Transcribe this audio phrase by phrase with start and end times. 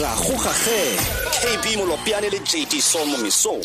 [0.00, 1.02] ra go gage
[1.42, 3.64] kb molopiane le jd somo mesong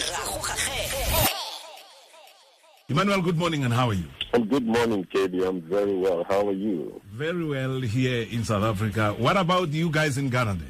[2.90, 4.06] Emmanuel, good morning and how are you?
[4.34, 5.48] And good morning, KB.
[5.48, 6.26] I'm very well.
[6.26, 7.02] How are you?
[7.14, 9.16] Very well here in South Africa.
[9.18, 10.56] What about you guys in Ghana?
[10.56, 10.70] Then?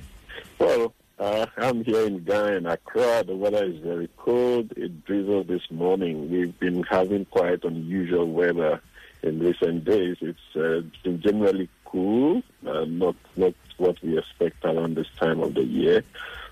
[0.60, 3.24] Well, uh, I'm here in Ghana, in Accra.
[3.26, 4.72] The weather is very cold.
[4.78, 6.30] It drizzled this morning.
[6.32, 8.80] We've been having quite unusual weather
[9.24, 10.18] in recent days.
[10.22, 15.54] It's uh, been generally cool, uh, not not what we expect around this time of
[15.54, 16.04] the year,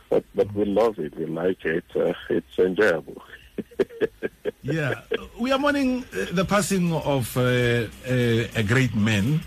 [0.09, 1.15] but but we love it.
[1.17, 1.85] We like it.
[1.95, 3.21] Uh, it's enjoyable.
[4.61, 5.01] yeah,
[5.39, 7.87] we are mourning uh, the passing of uh, uh,
[8.55, 9.41] a great man,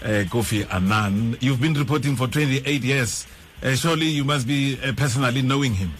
[0.00, 1.38] Kofi Annan.
[1.40, 3.26] You've been reporting for 28 years.
[3.74, 5.90] surely you must be personally knowing him.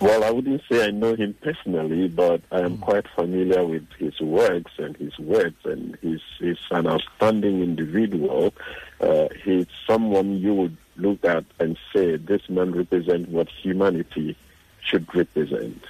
[0.00, 2.80] Well, I wouldn't say I know him personally, but I am mm.
[2.80, 8.54] quite familiar with his works and his words, and he's, he's an outstanding individual.
[8.98, 14.36] Uh, he's someone you would look at and say, this man represents what humanity
[14.82, 15.84] should represent.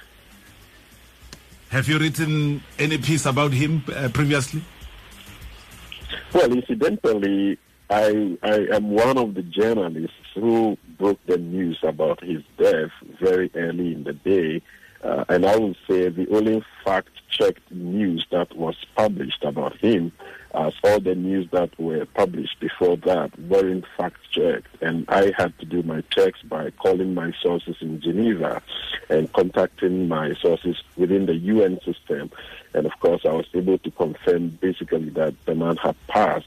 [1.69, 4.61] Have you written any piece about him uh, previously?
[6.33, 7.57] Well, incidentally,
[7.89, 13.49] I, I am one of the journalists who broke the news about his death very
[13.55, 14.61] early in the day.
[15.03, 20.11] Uh, and I would say the only fact checked news that was published about him
[20.53, 24.67] as all the news that were published before that weren't fact checked.
[24.79, 28.61] And I had to do my checks by calling my sources in Geneva
[29.09, 32.29] and contacting my sources within the UN system.
[32.75, 36.45] And of course, I was able to confirm basically that the man had passed.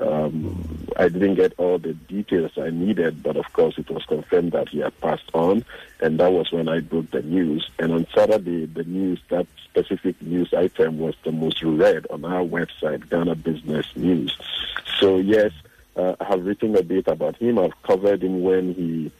[0.00, 0.67] Um,
[0.98, 4.68] I didn't get all the details I needed, but of course it was confirmed that
[4.68, 5.64] he had passed on,
[6.00, 7.70] and that was when I broke the news.
[7.78, 12.42] And on Saturday, the news, that specific news item was the most read on our
[12.42, 14.36] website, Ghana Business News.
[14.98, 15.52] So yes,
[15.94, 17.60] uh, I have written a bit about him.
[17.60, 19.12] I've covered him when he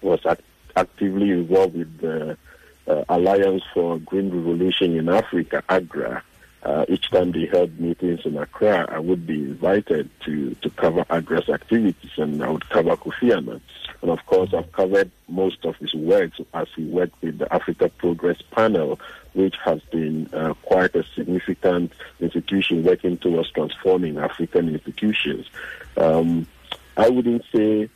[0.00, 0.40] was act-
[0.74, 2.38] actively involved with the
[2.86, 6.22] uh, Alliance for Green Revolution in Africa, AGRA
[6.64, 11.04] uh, each time they held meetings in Accra, I would be invited to, to cover
[11.10, 13.60] AGRA's activities and I would cover Kofi Annan.
[14.00, 17.90] And of course, I've covered most of his works as he worked with the Africa
[17.90, 18.98] Progress Panel,
[19.34, 25.46] which has been uh, quite a significant institution working towards transforming African institutions.
[25.96, 26.46] Um,
[26.96, 27.90] I wouldn't say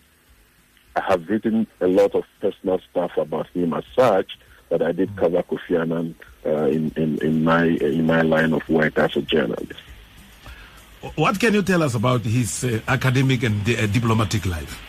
[0.97, 5.17] I have written a lot of personal stuff about him as such, but I did
[5.17, 6.15] cover Kofi Annan
[6.45, 9.81] uh, in, in, in, my, in my line of work as a journalist.
[11.15, 14.81] What can you tell us about his uh, academic and uh, diplomatic life?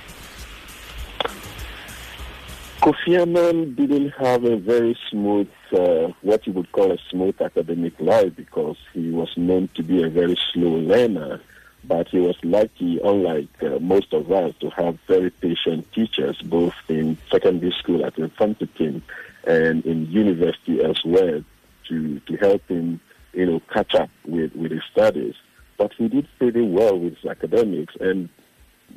[2.82, 8.00] Kofi Annan didn't have a very smooth, uh, what you would call a smooth academic
[8.00, 11.42] life because he was known to be a very slow learner.
[11.84, 16.74] But he was lucky, unlike uh, most of us, to have very patient teachers, both
[16.88, 19.02] in secondary school at Mfantsipim
[19.46, 21.44] and in university as well
[21.88, 23.00] to, to help him,
[23.34, 25.36] you know, catch up with, with his studies.
[25.78, 27.96] But he did pretty well with his academics.
[28.00, 28.30] And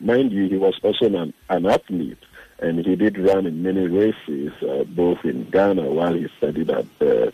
[0.01, 2.19] mind you, he was also an, an athlete.
[2.59, 6.87] And he did run in many races, uh, both in Ghana while he studied at
[6.99, 7.33] the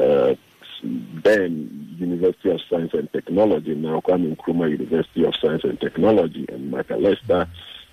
[0.00, 0.34] uh,
[0.82, 6.72] then University of Science and Technology, now Kwame Nkrumah University of Science and Technology, and
[6.72, 7.48] Macalester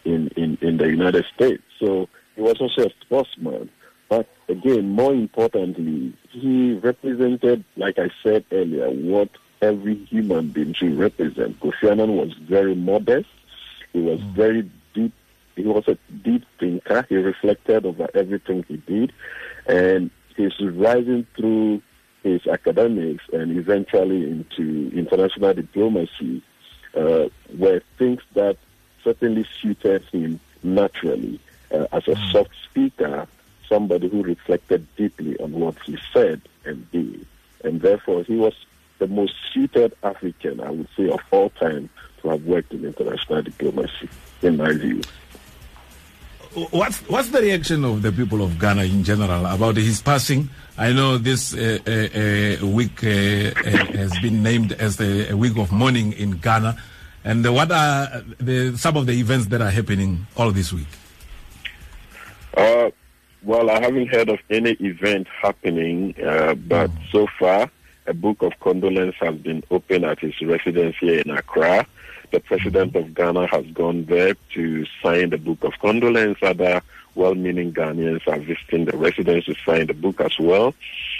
[0.05, 1.63] in, in, in the United States.
[1.79, 3.69] So he was also a sportsman.
[4.09, 9.29] But again, more importantly, he represented, like I said earlier, what
[9.61, 11.59] every human being should represent.
[11.59, 13.29] Kofi Annan was very modest.
[13.93, 14.35] He was mm.
[14.35, 15.13] very deep.
[15.55, 17.05] He was a deep thinker.
[17.09, 19.13] He reflected over everything he did.
[19.65, 21.81] And he's rising through his
[22.65, 26.41] academics and eventually into international diplomacy
[26.95, 28.57] uh, were things that
[29.03, 31.39] certainly suited him naturally.
[31.71, 32.31] Uh, as a mm.
[32.31, 33.27] soft speaker,
[33.67, 37.25] somebody who reflected deeply on what he said and did.
[37.63, 38.53] And therefore, he was
[38.99, 41.89] the most suited African, I would say, of all time
[42.21, 44.09] to have worked in international diplomacy,
[44.41, 45.01] in my view.
[46.53, 50.49] What's, what's the reaction of the people of Ghana in general about his passing?
[50.77, 55.57] I know this uh, uh, uh, week uh, uh, has been named as a week
[55.57, 56.77] of mourning in Ghana.
[57.23, 60.87] And what are the, some of the events that are happening all this week?
[62.55, 62.91] Uh,
[63.41, 67.11] well, I haven't heard of any event happening, uh, but mm.
[67.11, 67.71] so far,
[68.05, 71.87] a book of condolence has been opened at his residence here in Accra.
[72.33, 76.39] The president of Ghana has gone there to sign the book of condolence.
[76.41, 76.81] Other
[77.13, 80.73] well-meaning Ghanaians are visiting the residence to sign the book as well.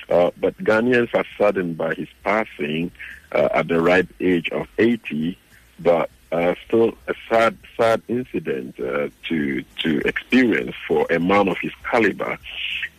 [0.09, 2.89] Uh, but Ghanaians are saddened by his passing
[3.31, 5.37] uh, at the ripe age of 80.
[5.79, 11.59] But uh, still a sad, sad incident uh, to to experience for a man of
[11.59, 12.39] his caliber.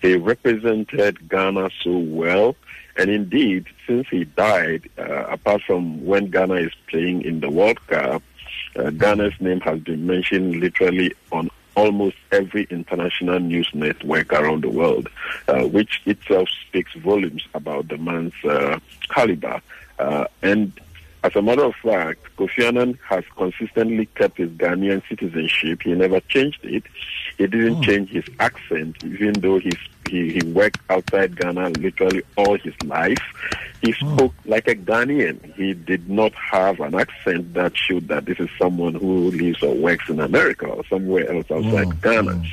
[0.01, 2.55] He represented Ghana so well,
[2.97, 7.85] and indeed, since he died, uh, apart from when Ghana is playing in the World
[7.87, 8.23] Cup,
[8.77, 14.71] uh, Ghana's name has been mentioned literally on almost every international news network around the
[14.71, 15.09] world,
[15.49, 18.79] uh, which itself speaks volumes about the man's uh,
[19.11, 19.61] caliber.
[19.99, 20.73] Uh, and
[21.25, 25.81] as a matter of fact, Kofi Annan has consistently kept his Ghanaian citizenship.
[25.83, 26.83] He never changed it.
[27.39, 27.81] He didn't oh.
[27.81, 33.23] change his accent, even though he's, he, he worked outside Ghana literally all his life.
[33.81, 34.17] He oh.
[34.17, 34.43] spoke oh.
[34.45, 35.55] like a Ghanaian.
[35.55, 39.75] He did not have an accent that showed that this is someone who lives or
[39.75, 41.93] works in America or somewhere else outside oh.
[42.03, 42.45] Ghana.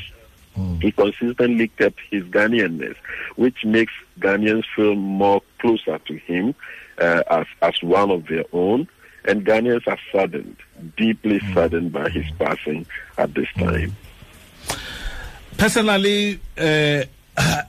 [0.81, 2.95] He consistently kept his Ghanaianness,
[3.35, 6.56] which makes Ghanaians feel more closer to him
[6.97, 8.88] uh, as, as one of their own.
[9.25, 10.57] And Ghanaians are saddened,
[10.97, 11.53] deeply mm.
[11.53, 12.85] saddened by his passing
[13.17, 13.65] at this mm.
[13.65, 13.95] time.
[15.57, 17.03] Personally, uh,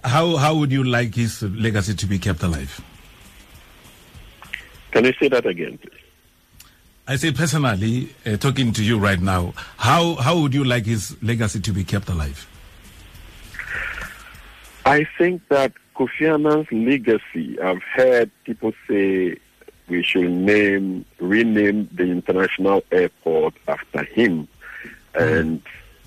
[0.02, 2.80] how, how would you like his legacy to be kept alive?
[4.92, 5.92] Can you say that again, please?
[7.06, 11.20] I say personally, uh, talking to you right now, how, how would you like his
[11.22, 12.46] legacy to be kept alive?
[14.86, 19.36] I think that Kofi Annan's legacy, I've heard people say
[19.88, 24.48] we should name, rename the international airport after him.
[25.14, 25.62] And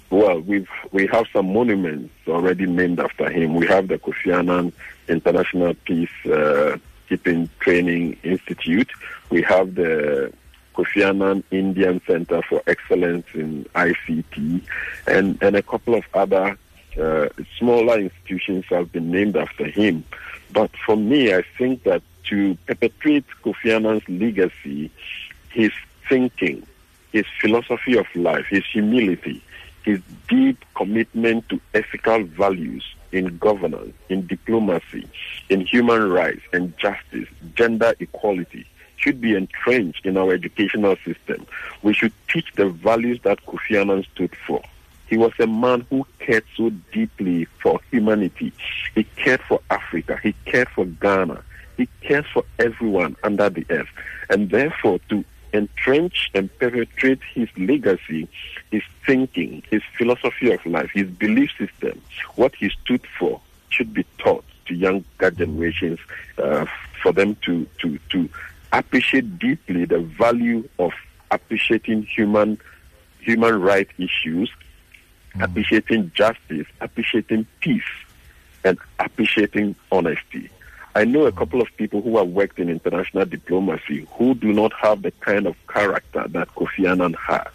[0.09, 3.55] well, we've we have some monuments already named after him.
[3.55, 4.73] We have the Kofi Annan
[5.07, 6.77] International Peace uh,
[7.09, 8.89] Keeping Training Institute.
[9.29, 10.33] We have the
[10.73, 14.61] Kofi Annan Indian Center for Excellence in ICT,
[15.07, 16.57] and and a couple of other
[16.97, 20.03] uh, smaller institutions have been named after him.
[20.51, 24.91] But for me, I think that to perpetuate Kofi Annan's legacy,
[25.49, 25.71] his
[26.07, 26.65] thinking,
[27.11, 29.41] his philosophy of life, his humility,
[29.83, 35.07] his deep commitment to ethical values in governance, in diplomacy,
[35.49, 38.65] in human rights and justice, gender equality,
[38.97, 41.45] should be entrenched in our educational system.
[41.83, 44.61] We should teach the values that Kofi Annan stood for.
[45.07, 48.53] He was a man who cared so deeply for humanity.
[48.95, 50.19] He cared for Africa.
[50.21, 51.43] He cared for Ghana.
[51.77, 53.89] He cares for everyone under the earth.
[54.29, 55.23] And therefore, to
[55.53, 58.27] entrench and perpetuate his legacy,
[58.71, 62.01] his thinking, his philosophy of life, his belief system,
[62.35, 65.99] what he stood for should be taught to younger generations
[66.37, 66.65] uh,
[67.01, 68.29] for them to, to, to
[68.73, 70.91] appreciate deeply the value of
[71.31, 72.57] appreciating human
[73.19, 74.51] human rights issues.
[75.41, 77.83] Appreciating justice, appreciating peace,
[78.63, 80.49] and appreciating honesty.
[80.95, 84.71] I know a couple of people who have worked in international diplomacy who do not
[84.73, 87.49] have the kind of character that Kofi Annan had.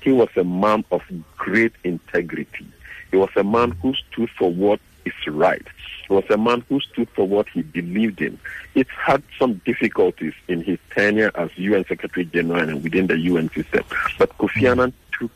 [0.00, 1.02] He was a man of
[1.36, 2.66] great integrity.
[3.10, 5.66] He was a man who stood for what is right.
[6.08, 8.38] He was a man who stood for what he believed in.
[8.74, 13.50] It had some difficulties in his tenure as UN Secretary General and within the UN
[13.50, 13.84] system,
[14.18, 14.70] but Kofi mm.
[14.70, 15.30] Annan took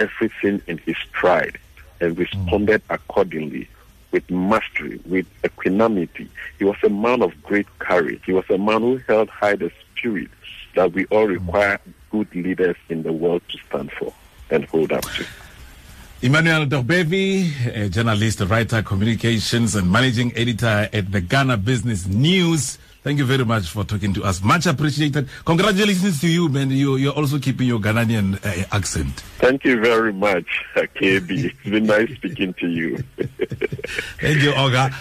[0.00, 1.58] everything in his stride
[2.00, 2.94] and responded mm.
[2.94, 3.68] accordingly
[4.10, 6.28] with mastery, with equanimity.
[6.58, 8.22] He was a man of great courage.
[8.26, 10.30] He was a man who held high the spirit
[10.74, 11.80] that we all require
[12.10, 14.12] good leaders in the world to stand for
[14.50, 15.24] and hold up to.
[16.22, 22.78] Emmanuel Dogbevi, a journalist, writer, communications, and managing editor at the Ghana Business News.
[23.02, 24.42] Thank you very much for talking to us.
[24.42, 25.26] Much appreciated.
[25.46, 26.70] Congratulations to you, man.
[26.70, 29.20] You, you're also keeping your Ghanaian uh, accent.
[29.38, 30.44] Thank you very much,
[30.76, 31.30] KB.
[31.30, 32.98] It's been nice speaking to you.
[34.20, 34.92] Thank you, Oga.